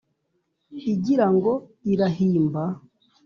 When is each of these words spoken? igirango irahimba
igirango 0.91 1.53
irahimba 1.91 2.63